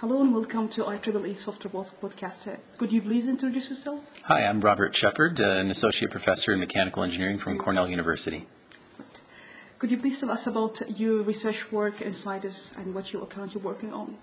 [0.00, 2.58] Hello and welcome to IEEE Software Podcast.
[2.76, 4.00] Could you please introduce yourself?
[4.24, 8.46] Hi, I'm Robert Shepherd, an associate professor in mechanical engineering from Cornell University.
[9.78, 13.26] Could you please tell us about your research work inside us and what you are
[13.26, 14.18] currently working on?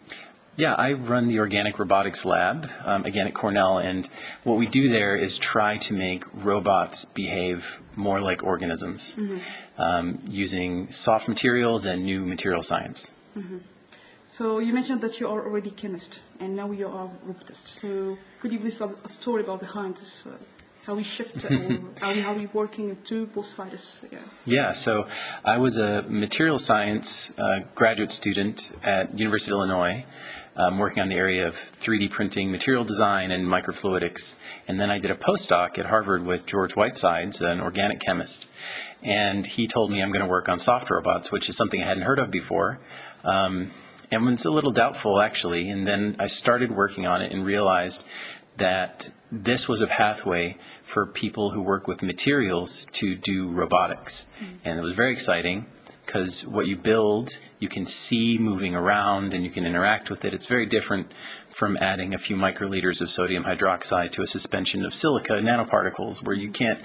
[0.58, 4.08] Yeah, I run the Organic Robotics Lab, um, again at Cornell, and
[4.44, 9.40] what we do there is try to make robots behave more like organisms mm-hmm.
[9.82, 13.10] um, using soft materials and new material science.
[13.36, 13.58] Mm-hmm.
[14.38, 17.68] So you mentioned that you are already a chemist, and now you are a robotist.
[17.68, 20.26] So could you please tell a story about behind this?
[20.26, 20.32] Uh,
[20.88, 21.40] how we shift,
[22.02, 24.02] how, how we working to both sides?
[24.12, 24.18] Yeah.
[24.46, 25.08] yeah, so
[25.46, 30.04] I was a material science uh, graduate student at University of Illinois.
[30.56, 34.36] Um, working on the area of 3D printing, material design, and microfluidics.
[34.68, 38.48] And then I did a postdoc at Harvard with George Whitesides, an organic chemist.
[39.02, 41.88] And he told me I'm going to work on soft robots, which is something I
[41.88, 42.80] hadn't heard of before.
[43.24, 43.72] Um,
[44.14, 45.70] and was a little doubtful actually.
[45.70, 48.04] And then I started working on it and realized
[48.58, 54.28] that this was a pathway for people who work with materials to do robotics.
[54.40, 54.56] Mm-hmm.
[54.66, 55.66] And it was very exciting
[56.06, 60.34] because what you build, you can see moving around and you can interact with it.
[60.34, 61.12] It's very different
[61.50, 66.36] from adding a few microliters of sodium hydroxide to a suspension of silica nanoparticles where
[66.36, 66.80] you can't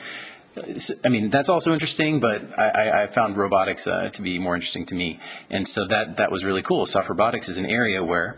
[1.05, 4.87] I mean, that's also interesting, but I, I found robotics uh, to be more interesting
[4.87, 5.21] to me.
[5.51, 6.87] And so that, that was really cool.
[6.87, 8.37] Soft robotics is an area where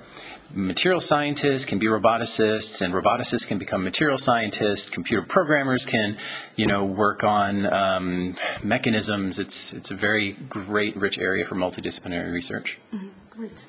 [0.53, 6.17] material scientists can be roboticists and roboticists can become material scientists computer programmers can
[6.57, 12.33] you know work on um, mechanisms it's it's a very great rich area for multidisciplinary
[12.33, 13.09] research mm-hmm.
[13.31, 13.65] great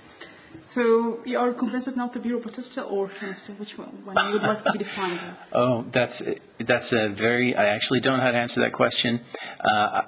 [0.65, 3.07] so you are convinced now to be robotista or
[3.57, 5.19] which one, one you would like to be defined?
[5.53, 6.21] oh, that's
[6.59, 7.55] that's a very.
[7.55, 9.21] I actually don't know how to answer that question.
[9.59, 10.03] Uh,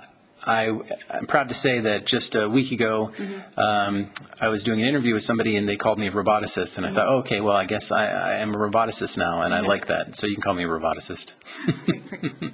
[0.46, 0.66] I,
[1.10, 3.60] am proud to say that just a week ago, mm-hmm.
[3.60, 4.10] um,
[4.40, 6.78] I was doing an interview with somebody and they called me a roboticist.
[6.78, 6.96] And I mm-hmm.
[6.98, 9.88] thought, oh, okay, well, I guess I, I, am a roboticist now, and I like
[9.88, 10.16] that.
[10.16, 11.34] So you can call me a roboticist.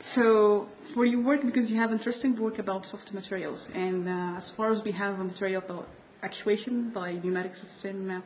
[0.00, 4.50] so, for your work, because you have interesting work about soft materials, and uh, as
[4.50, 5.88] far as we have a material about
[6.22, 8.10] actuation by pneumatic system.
[8.10, 8.20] Uh,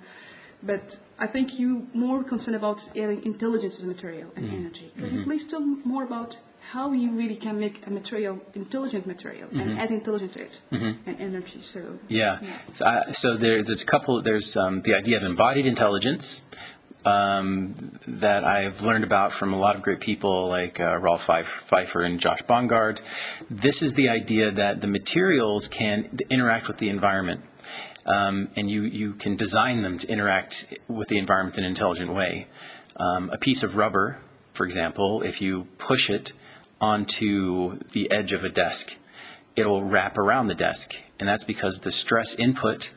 [0.63, 4.57] but I think you more concerned about intelligence as material and mm-hmm.
[4.57, 4.93] energy.
[4.95, 5.19] Can mm-hmm.
[5.19, 6.39] you please tell more about
[6.71, 9.61] how you really can make a material intelligent material mm-hmm.
[9.61, 11.09] and add intelligence to it mm-hmm.
[11.09, 11.61] and energy?
[11.61, 12.59] So yeah, yeah.
[12.75, 14.23] So, uh, so there's, there's a couple.
[14.23, 16.43] There's um, the idea of embodied intelligence.
[17.05, 22.07] Um, that I've learned about from a lot of great people like uh, Rolf Pfeifer
[22.07, 23.01] and Josh Bongard.
[23.51, 27.41] This is the idea that the materials can interact with the environment
[28.07, 32.13] um, and you, you can design them to interact with the environment in an intelligent
[32.13, 32.49] way.
[32.97, 34.19] Um, a piece of rubber,
[34.53, 36.33] for example, if you push it
[36.81, 38.95] onto the edge of a desk,
[39.57, 40.95] it'll wrap around the desk.
[41.19, 42.93] And that's because the stress input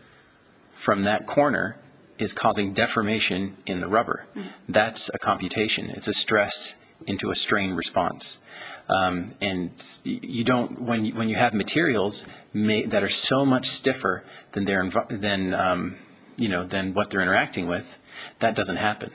[0.74, 1.78] from that corner
[2.18, 4.26] is causing deformation in the rubber.
[4.36, 4.50] Mm-hmm.
[4.70, 5.90] That's a computation.
[5.90, 6.76] It's a stress
[7.08, 8.40] into a strain response.
[8.88, 9.72] Um, and
[10.04, 14.66] you don't when you, when you have materials may, that are so much stiffer than
[14.66, 15.96] their than um,
[16.38, 17.98] you know than what they're interacting with,
[18.40, 19.12] that doesn't happen.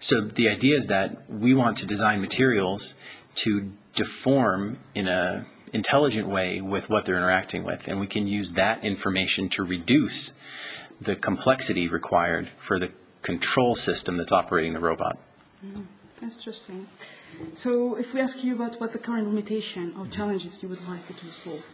[0.00, 2.96] So the idea is that we want to design materials
[3.36, 8.52] to deform in a intelligent way with what they're interacting with, and we can use
[8.52, 10.32] that information to reduce
[11.00, 12.90] the complexity required for the
[13.22, 15.18] control system that's operating the robot.
[15.64, 15.86] Mm,
[16.22, 16.86] interesting.
[17.54, 21.06] So if we ask you about what the current limitation or challenges you would like
[21.06, 21.64] to solve,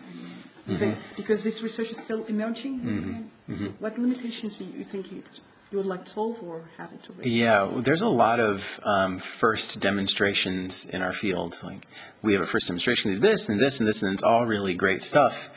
[0.68, 0.92] mm-hmm.
[1.16, 3.52] because this research is still emerging, mm-hmm.
[3.52, 3.66] Mm-hmm.
[3.78, 5.22] what limitations do you think you,
[5.70, 7.30] you would like to solve or have it already?
[7.30, 11.58] Yeah, there's a lot of um, first demonstrations in our field.
[11.62, 11.86] Like
[12.22, 14.74] we have a first demonstration of this and this and this, and it's all really
[14.74, 15.50] great stuff.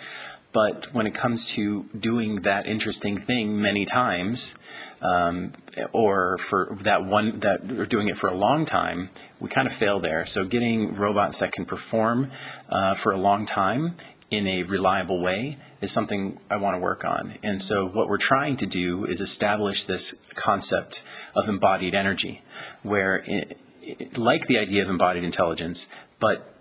[0.51, 4.55] But when it comes to doing that interesting thing many times,
[5.01, 5.53] um,
[5.93, 9.09] or for that one that are doing it for a long time,
[9.39, 10.25] we kind of fail there.
[10.25, 12.31] So getting robots that can perform
[12.67, 13.95] uh, for a long time
[14.31, 17.33] in a reliable way is something I want to work on.
[17.43, 21.03] And so what we're trying to do is establish this concept
[21.35, 22.43] of embodied energy,
[22.83, 25.87] where it, it, like the idea of embodied intelligence,
[26.19, 26.53] but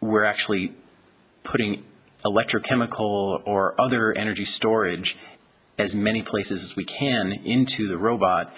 [0.00, 0.74] we're actually
[1.42, 1.84] putting
[2.24, 5.18] electrochemical or other energy storage
[5.78, 8.52] as many places as we can into the robot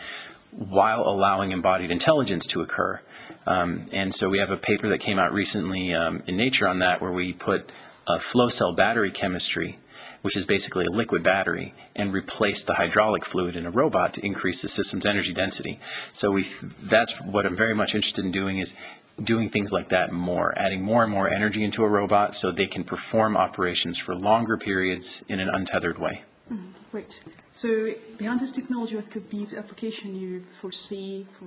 [0.50, 3.00] while allowing embodied intelligence to occur.
[3.46, 6.78] Um, and so we have a paper that came out recently um, in Nature on
[6.78, 7.70] that where we put
[8.06, 9.78] a flow cell battery chemistry,
[10.22, 14.24] which is basically a liquid battery, and replace the hydraulic fluid in a robot to
[14.24, 15.78] increase the system's energy density.
[16.12, 16.46] So we
[16.82, 18.74] that's what I'm very much interested in doing is
[19.22, 22.66] doing things like that more, adding more and more energy into a robot so they
[22.66, 26.22] can perform operations for longer periods in an untethered way.
[26.52, 27.20] Mm, great.
[27.52, 31.46] So behind this technology, what could be the application you foresee for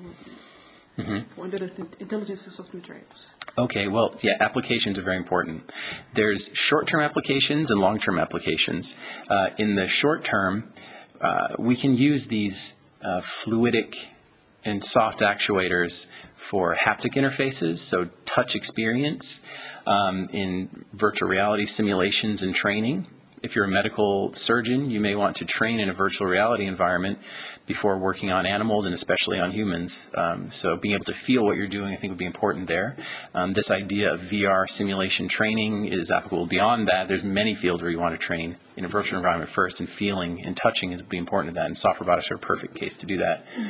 [0.98, 1.20] mm-hmm.
[1.36, 1.46] for
[2.00, 3.28] intelligence and soft materials?
[3.58, 5.72] Okay, well, yeah, applications are very important.
[6.14, 8.96] There's short-term applications and long-term applications.
[9.30, 10.72] Uh, in the short term,
[11.22, 14.08] uh, we can use these uh, fluidic
[14.68, 19.40] and soft actuators for haptic interfaces, so touch experience
[19.86, 23.08] um, in virtual reality simulations and training
[23.44, 27.20] if you're a medical surgeon, you may want to train in a virtual reality environment
[27.66, 30.10] before working on animals and especially on humans.
[30.16, 32.96] Um, so being able to feel what you're doing, I think, would be important there.
[33.34, 37.08] Um, this idea of VR simulation training is applicable beyond that.
[37.08, 40.44] There's many fields where you want to train in a virtual environment first, and feeling
[40.46, 41.68] and touching is be important to that.
[41.68, 43.46] And soft robotics are a perfect case to do that.
[43.46, 43.70] Mm-hmm.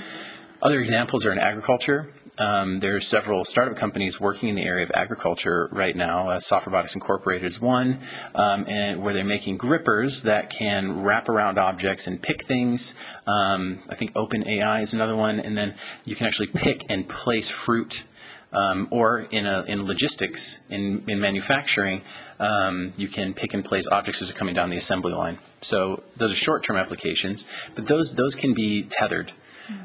[0.59, 2.11] Other examples are in agriculture.
[2.39, 6.29] Um, there are several startup companies working in the area of agriculture right now.
[6.29, 7.99] Uh, Soft Robotics Incorporated is one,
[8.33, 12.95] um, and where they're making grippers that can wrap around objects and pick things.
[13.27, 15.75] Um, I think OpenAI is another one, and then
[16.05, 18.05] you can actually pick and place fruit.
[18.49, 22.01] Um, or in, a, in logistics, in, in manufacturing,
[22.39, 25.37] um, you can pick and place objects as they're coming down the assembly line.
[25.61, 27.45] So those are short-term applications,
[27.75, 29.33] but those those can be tethered.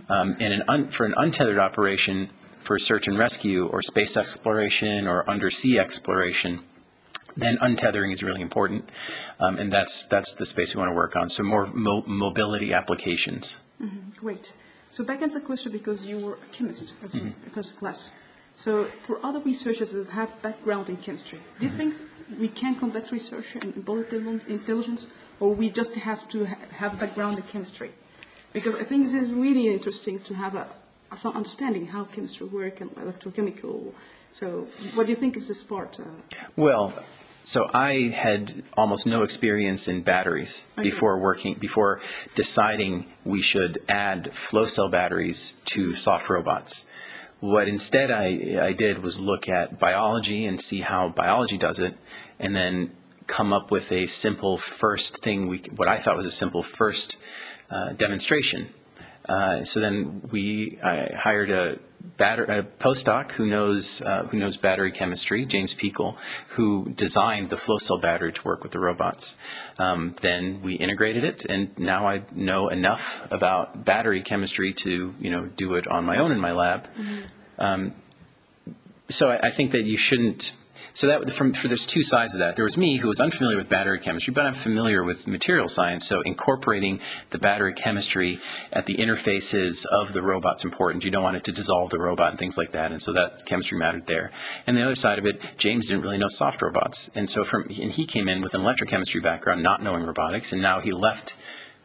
[0.08, 2.30] Um, and an un, for an untethered operation,
[2.62, 6.60] for search and rescue or space exploration or undersea exploration,
[7.36, 8.90] then untethering is really important,
[9.40, 11.28] um, and that's that's the space we want to work on.
[11.28, 13.60] So more mo- mobility applications.
[13.80, 14.10] Mm-hmm.
[14.20, 14.52] Great.
[14.90, 17.28] So back answer question because you were a chemist as mm-hmm.
[17.46, 18.12] a first class.
[18.54, 21.78] So for other researchers that have background in chemistry, do you mm-hmm.
[21.78, 21.94] think
[22.38, 24.12] we can conduct research in embodied
[24.48, 27.90] intelligence, or we just have to ha- have background in chemistry?
[28.52, 30.66] Because I think this is really interesting to have a
[31.16, 33.92] some understanding how chemistry work and electrochemical.
[34.30, 36.00] So, what do you think is this part?
[36.00, 36.04] Uh?
[36.56, 36.94] Well,
[37.44, 40.88] so I had almost no experience in batteries okay.
[40.88, 42.00] before working before
[42.34, 46.86] deciding we should add flow cell batteries to soft robots.
[47.40, 51.96] What instead I, I did was look at biology and see how biology does it,
[52.38, 52.92] and then
[53.26, 55.48] come up with a simple first thing.
[55.48, 57.16] We what I thought was a simple first
[57.72, 58.68] uh, demonstration
[59.28, 61.78] uh, so then we I hired a,
[62.16, 66.16] batter, a postdoc who knows uh, who knows battery chemistry, James Pikul,
[66.48, 69.36] who designed the flow cell battery to work with the robots.
[69.78, 75.30] Um, then we integrated it, and now I know enough about battery chemistry to you
[75.30, 76.88] know do it on my own in my lab.
[76.94, 77.20] Mm-hmm.
[77.58, 77.94] Um,
[79.08, 80.54] so I, I think that you shouldn't
[80.94, 82.56] so that from, for there's two sides of that.
[82.56, 86.06] There was me who was unfamiliar with battery chemistry, but I'm familiar with material science.
[86.06, 88.40] So incorporating the battery chemistry
[88.72, 91.04] at the interfaces of the robot's important.
[91.04, 92.92] You don't want it to dissolve the robot and things like that.
[92.92, 94.30] And so that chemistry mattered there.
[94.66, 97.62] And the other side of it, James didn't really know soft robots, and so from
[97.64, 101.36] and he came in with an electrochemistry background, not knowing robotics, and now he left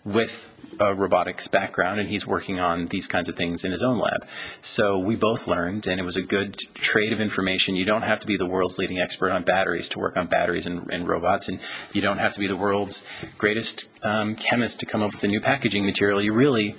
[0.06, 0.50] with
[0.80, 4.25] a robotics background and he's working on these kinds of things in his own lab.
[4.62, 7.75] So we both learned, and it was a good trade of information.
[7.75, 10.68] You don't have to be the world's leading expert on batteries to work on batteries
[10.68, 11.60] and, and robots, and
[11.94, 13.04] you don't have to be the world's
[13.38, 16.22] greatest um, chemist to come up with a new packaging material.
[16.22, 16.75] You really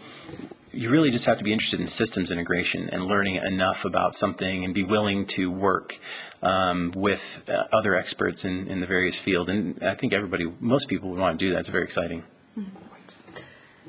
[0.70, 4.64] you really just have to be interested in systems integration and learning enough about something
[4.64, 5.98] and be willing to work
[6.42, 9.50] um, with uh, other experts in, in the various fields.
[9.50, 11.60] And I think everybody, most people would want to do that.
[11.60, 12.22] It's very exciting.
[12.56, 12.87] Mm-hmm.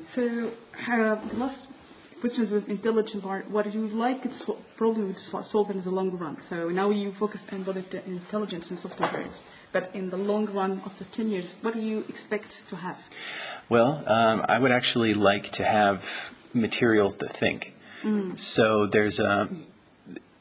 [0.04, 0.50] So,
[0.88, 1.68] uh, last
[2.20, 3.50] question is an intelligent part.
[3.50, 4.42] What do you like is
[4.76, 6.40] problem with solving in the long run.
[6.42, 9.42] So now you focus on the intelligence and software is.
[9.72, 12.98] But in the long run, after 10 years, what do you expect to have?
[13.68, 17.74] Well, um, I would actually like to have materials that think.
[18.02, 18.38] Mm.
[18.38, 19.48] So there's a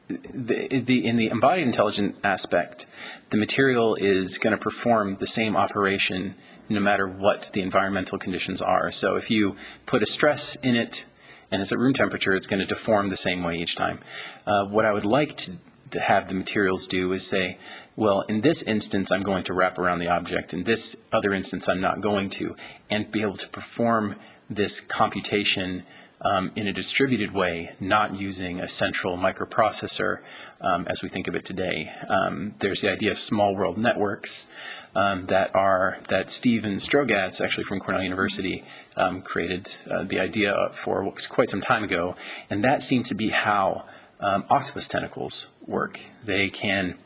[0.09, 2.87] the, in the embodied intelligent aspect,
[3.29, 6.35] the material is going to perform the same operation
[6.67, 8.91] no matter what the environmental conditions are.
[8.91, 11.05] So if you put a stress in it
[11.51, 13.99] and it's at room temperature, it's going to deform the same way each time.
[14.45, 15.53] Uh, what I would like to,
[15.91, 17.57] to have the materials do is say,
[17.95, 20.53] well, in this instance, I'm going to wrap around the object.
[20.53, 22.55] In this other instance, I'm not going to,
[22.89, 24.15] and be able to perform
[24.49, 25.83] this computation
[26.21, 30.19] um, in a distributed way, not using a central microprocessor
[30.61, 31.91] um, as we think of it today.
[32.07, 34.47] Um, there's the idea of small world networks.
[34.95, 38.63] um, that are that Steven Strogatz, actually from Cornell University,
[38.95, 42.15] um, created uh, the idea for quite some time ago,
[42.49, 43.85] and that seems to be how
[44.21, 45.99] octopus tentacles work.
[46.25, 46.97] They can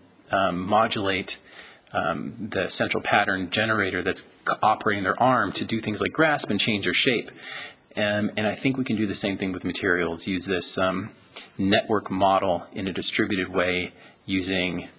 [0.52, 1.40] modulate
[1.92, 4.26] um, the central pattern generator that's
[4.64, 7.30] operating their arm to do things like grasp and change their shape.
[7.96, 11.12] Um, and I think we can do the same thing with materials, use this um,
[11.58, 13.94] network model in a distributed way
[14.26, 14.90] using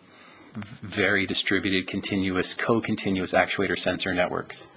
[0.82, 4.68] very distributed, continuous, co-continuous actuator sensor networks.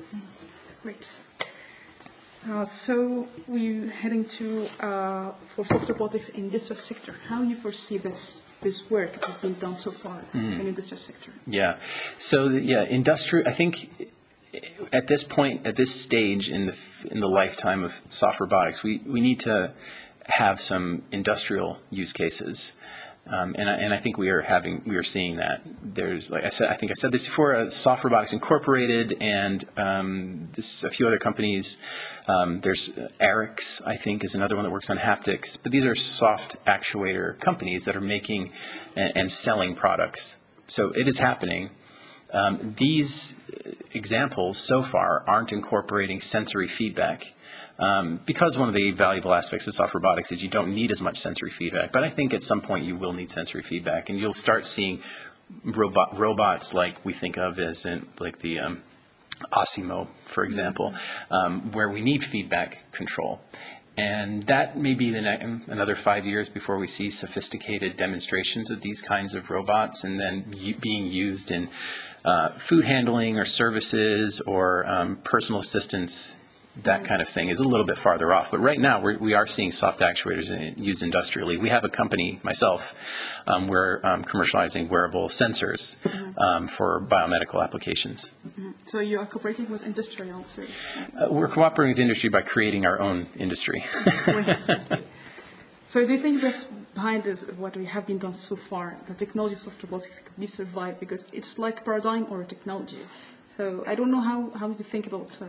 [0.82, 1.08] Great.
[2.50, 7.16] Uh, so we're heading to uh, for soft robotics in this sector.
[7.28, 10.60] How do you foresee this this work that has been done so far mm.
[10.60, 11.32] in industrial sector?
[11.46, 11.78] Yeah.
[12.18, 13.46] So yeah, industry.
[13.46, 14.07] I think
[14.98, 16.76] at this point, at this stage in the
[17.12, 19.72] in the lifetime of soft robotics, we we need to
[20.26, 22.74] have some industrial use cases.
[23.30, 25.62] Um, and, I, and I think we are having we are seeing that.
[25.84, 29.64] There's like I said I think I said this before uh, Soft Robotics Incorporated and
[29.78, 31.78] um, this a few other companies.
[32.28, 32.90] Um, there's
[33.22, 35.60] Arix I think is another one that works on haptics.
[35.62, 38.52] But these are soft actuator companies that are making
[38.96, 40.38] and, and selling products.
[40.68, 41.70] So it is happening
[42.34, 43.36] um, these
[43.94, 47.34] examples so far aren't incorporating sensory feedback
[47.80, 51.02] um, because one of the valuable aspects of soft robotics is you don't need as
[51.02, 51.92] much sensory feedback.
[51.92, 55.02] But I think at some point you will need sensory feedback, and you'll start seeing
[55.64, 58.82] robot robots like we think of as in, like the um,
[59.52, 60.94] Asimo, for example,
[61.30, 63.42] um, where we need feedback control.
[63.96, 68.82] And that may be the ne- another five years before we see sophisticated demonstrations of
[68.82, 71.70] these kinds of robots and then being used in
[72.28, 76.36] uh, food handling or services or um, personal assistance
[76.84, 78.52] that kind of thing is a little bit farther off.
[78.52, 81.58] But right now, we're, we are seeing soft actuators in, used industrially.
[81.58, 82.94] We have a company, myself,
[83.48, 86.38] um, we're um, commercializing wearable sensors mm-hmm.
[86.38, 88.34] um, for biomedical applications.
[88.48, 88.72] Mm-hmm.
[88.86, 90.64] So you are cooperating with industry also?
[91.20, 93.84] Uh, we're cooperating with industry by creating our own industry.
[95.88, 99.14] so do you think that's behind this, what we have been done so far, the
[99.14, 103.00] technology of soft robotics could be survived because it's like paradigm or a technology.
[103.56, 105.46] So I don't know how, how you think about uh,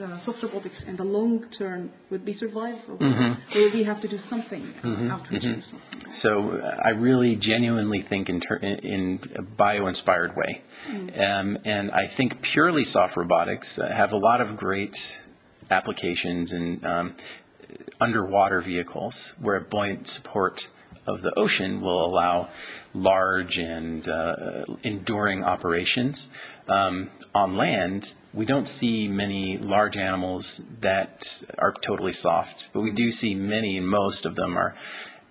[0.00, 3.76] uh, soft robotics in the long term would be survived, or mm-hmm.
[3.76, 5.10] we have to do something mm-hmm.
[5.10, 5.60] mm-hmm.
[5.60, 6.10] something?
[6.10, 11.20] So uh, I really genuinely think in, ter- in a bio-inspired way, mm.
[11.20, 15.24] um, and I think purely soft robotics uh, have a lot of great
[15.70, 17.14] applications in um,
[18.00, 20.68] underwater vehicles where buoyant support
[21.06, 22.48] of the ocean will allow
[22.94, 26.28] large and uh, enduring operations.
[26.68, 32.90] Um, on land, we don't see many large animals that are totally soft, but we
[32.90, 34.74] do see many, and most of them are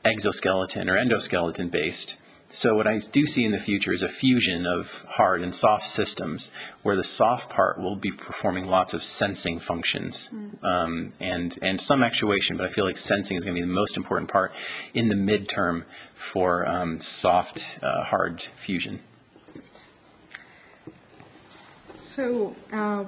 [0.03, 2.17] exoskeleton or endoskeleton based.
[2.49, 5.87] So what I do see in the future is a fusion of hard and soft
[5.87, 6.51] systems,
[6.83, 10.63] where the soft part will be performing lots of sensing functions mm.
[10.63, 12.55] um, and and some actuation.
[12.55, 14.53] But I feel like sensing is going to be the most important part
[14.93, 15.83] in the midterm
[16.13, 19.01] for um, soft uh, hard fusion.
[21.95, 22.55] So.
[22.71, 23.05] Uh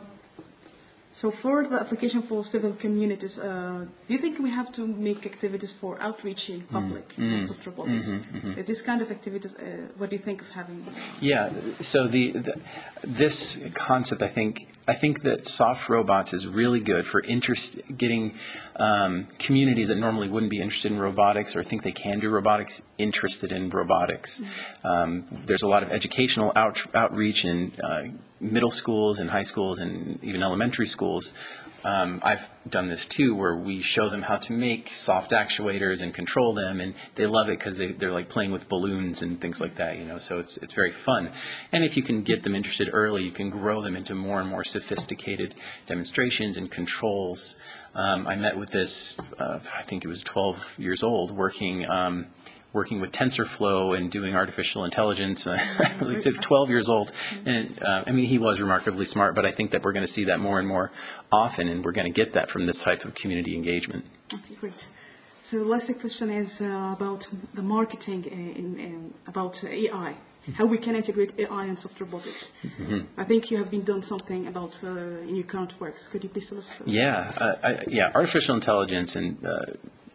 [1.18, 5.26] so for the application for civil communities, uh, do you think we have to make
[5.26, 6.70] activities for outreaching mm.
[6.70, 7.50] public mm.
[7.50, 8.10] of robotics?
[8.10, 8.60] Mm-hmm, mm-hmm.
[8.60, 10.86] Is this kind of activities, uh, what do you think of having?
[11.20, 11.50] Yeah,
[11.82, 12.62] so the, the,
[13.04, 18.36] this concept, I think, I think that soft robots is really good for interest, getting
[18.76, 22.84] um, communities that normally wouldn't be interested in robotics or think they can do robotics
[23.00, 24.40] interested in robotics.
[24.40, 24.88] Mm-hmm.
[24.88, 28.04] Um, there's a lot of educational out, outreach and uh,
[28.40, 31.34] middle schools and high schools and even elementary schools.
[31.84, 36.14] Um, I've done this too, where we show them how to make soft actuators and
[36.14, 39.62] control them, and they love it because they, they're like playing with balloons and things
[39.62, 40.18] like that, you know.
[40.18, 41.32] So it's it's very fun,
[41.72, 44.50] and if you can get them interested early, you can grow them into more and
[44.50, 47.56] more sophisticated demonstrations and controls.
[47.98, 51.90] Um, I met with this, uh, I think it was 12 years old, working.
[51.90, 52.28] Um,
[52.74, 55.48] working with TensorFlow and doing artificial intelligence.
[55.58, 55.58] Uh,
[56.02, 57.12] really took 12 years old,
[57.46, 59.34] and uh, I mean he was remarkably smart.
[59.34, 60.92] But I think that we're going to see that more and more
[61.32, 64.06] often, and we're going to get that from this type of community engagement.
[64.34, 64.88] Okay, great.
[65.42, 70.14] So the last question is uh, about the marketing in, in, about AI.
[70.54, 72.52] How we can integrate AI and soft robotics.
[72.64, 73.00] Mm-hmm.
[73.18, 76.08] I think you have been done something about uh, in your current works.
[76.08, 76.82] Could you please tell us?
[76.86, 78.12] Yeah, uh, I, yeah.
[78.16, 79.66] Artificial intelligence and uh,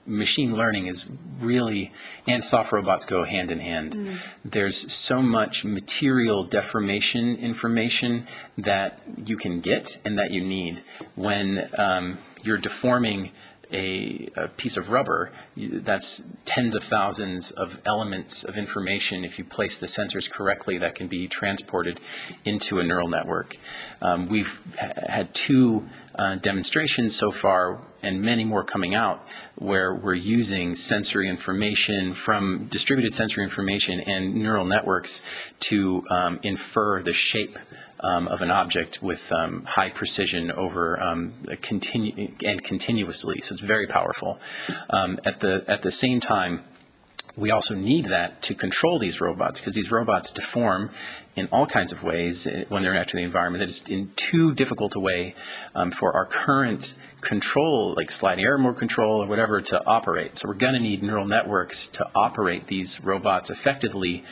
[0.07, 1.07] machine learning is
[1.41, 1.93] really
[2.27, 3.95] and soft robots go hand in hand.
[3.95, 4.19] Mm.
[4.45, 8.27] There's so much material deformation information
[8.59, 10.83] that you can get and that you need
[11.15, 13.31] when um, you're deforming
[13.73, 19.25] a, a piece of rubber, that's tens of thousands of elements of information.
[19.25, 22.00] If you place the sensors correctly, that can be transported
[22.45, 23.57] into a neural network.
[24.00, 29.26] Um, we've ha- had two uh, demonstrations so far and many more coming out
[29.57, 35.23] where we're using sensory information from distributed sensory information and neural networks
[35.61, 37.59] to um, infer the shape
[38.03, 43.41] um, of an object with um, high precision over um, continu- and continuously.
[43.41, 44.39] So it's very powerful.
[44.91, 46.65] Um, at the at the same time,
[47.37, 50.91] we also need that to control these robots because these robots deform
[51.35, 53.61] in all kinds of ways eh, when they're entering the environment.
[53.61, 55.35] That is in too difficult a way
[55.75, 60.37] um, for our current control, like sliding error mode control or whatever, to operate.
[60.38, 64.25] So we're going to need neural networks to operate these robots effectively.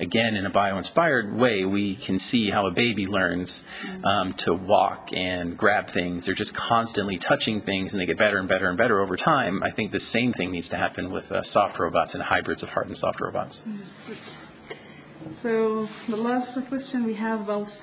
[0.00, 3.64] Again, in a bio-inspired way, we can see how a baby learns
[4.02, 6.26] um, to walk and grab things.
[6.26, 9.62] They're just constantly touching things, and they get better and better and better over time.
[9.62, 12.70] I think the same thing needs to happen with uh, soft robots and hybrids of
[12.70, 13.64] hard and soft robots.
[15.36, 17.80] So the last question we have about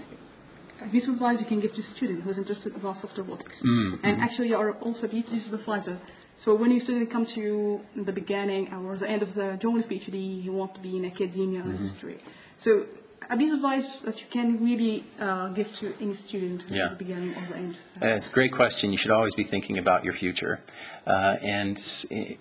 [0.92, 3.62] this advice you can give to a student who is interested about soft robotics.
[3.64, 5.98] And actually you are also a PhD supervisor.
[6.38, 9.56] So when your student come to you in the beginning or the end of the
[9.58, 12.18] journey of PhD, you want to be in academia or industry.
[12.58, 12.86] So
[13.30, 16.84] a piece of advice that you can really uh, give to any student Yeah.
[16.86, 17.78] at the beginning or the end.
[18.02, 18.92] Uh, It's a great question.
[18.92, 20.60] You should always be thinking about your future.
[21.08, 21.78] Uh, and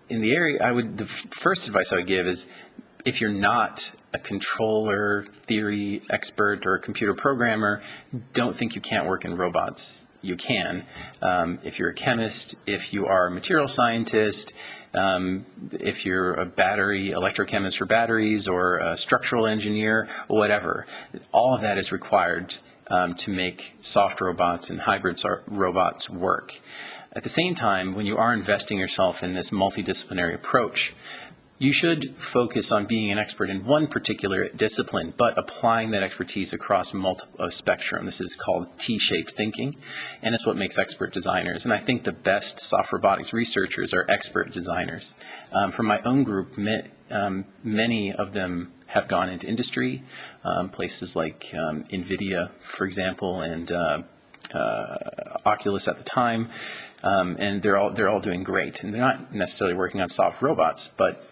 [0.09, 2.47] in the area, I would the first advice I would give is
[3.05, 7.83] if you're not a controller theory expert or a computer programmer,
[8.33, 10.07] don't think you can't work in robots.
[10.23, 10.87] You can.
[11.21, 14.55] Um, if you're a chemist, if you are a material scientist,
[14.95, 20.87] um, if you're a battery electrochemist for batteries or a structural engineer, whatever,
[21.31, 22.57] all of that is required
[22.87, 26.59] um, to make soft robots and hybrid robots work.
[27.17, 30.97] At the same time, when you are investing yourself in this multidisciplinary approach,
[31.65, 36.53] you should focus on being an expert in one particular discipline, but applying that expertise
[36.53, 38.05] across multiple spectrum.
[38.05, 39.75] This is called T-shaped thinking,
[40.23, 41.65] and it's what makes expert designers.
[41.65, 45.15] And I think the best soft robotics researchers are expert designers.
[45.53, 46.59] Um, from my own group,
[47.11, 50.03] um, many of them have gone into industry,
[50.45, 54.03] um, places like um, NVIDIA, for example, and uh,
[54.53, 56.51] uh, Oculus at the time,
[57.05, 58.83] um, and they're all they're all doing great.
[58.83, 61.23] And they're not necessarily working on soft robots, but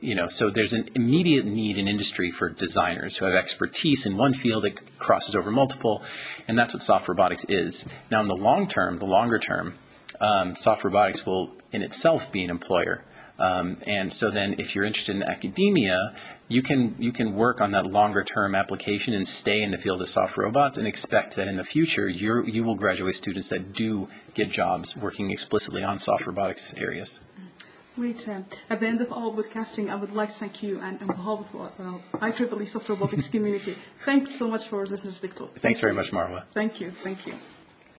[0.00, 4.16] you know, so there's an immediate need in industry for designers who have expertise in
[4.16, 6.02] one field that crosses over multiple,
[6.48, 7.84] and that's what soft robotics is.
[8.10, 9.74] Now, in the long term, the longer term,
[10.18, 13.04] um, soft robotics will in itself be an employer.
[13.40, 16.14] Um, and so then, if you're interested in academia,
[16.48, 20.02] you can you can work on that longer term application and stay in the field
[20.02, 23.72] of soft robots and expect that in the future you you will graduate students that
[23.72, 27.20] do get jobs working explicitly on soft robotics areas.
[27.96, 28.28] Great.
[28.28, 31.08] Uh, at the end of our broadcasting, I would like to thank you and on
[31.08, 31.70] behalf of
[32.14, 33.74] uh, IEEE Soft Robotics community.
[34.04, 35.54] Thanks so much for this talk.
[35.56, 36.44] Thanks very much, Marwa.
[36.54, 36.90] Thank you.
[36.90, 37.34] Thank you.